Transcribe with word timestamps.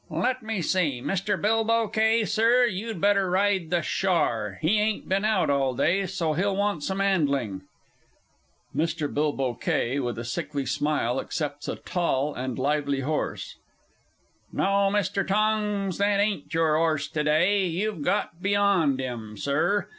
_)Let 0.23 0.41
me 0.41 0.63
see 0.63 0.99
Mr. 0.99 1.39
Bilbow 1.39 1.85
Kay, 1.93 2.25
Sir, 2.25 2.65
you'd 2.65 2.99
better 2.99 3.29
ride 3.29 3.69
the 3.69 3.83
Shar; 3.83 4.57
he 4.59 4.79
ain't 4.79 5.07
been 5.07 5.23
out 5.23 5.51
all 5.51 5.75
day, 5.75 6.07
so 6.07 6.33
he'll 6.33 6.55
want 6.55 6.81
some 6.81 6.99
'andling. 6.99 7.61
(Mr. 8.75 9.05
B. 9.07 9.59
K., 9.63 9.99
with 9.99 10.17
a 10.17 10.25
sickly 10.25 10.65
smile, 10.65 11.21
accepts 11.21 11.67
a 11.67 11.75
tall 11.75 12.33
and 12.33 12.57
lively 12.57 13.01
horse.) 13.01 13.57
No, 14.51 14.89
Mr. 14.91 15.21
Tongs, 15.23 15.99
that 15.99 16.19
ain't 16.19 16.51
your 16.51 16.75
'orse 16.75 17.07
to 17.09 17.23
day 17.23 17.67
you've 17.67 18.01
got 18.01 18.41
beyond 18.41 18.99
'im, 18.99 19.37
Sir. 19.37 19.87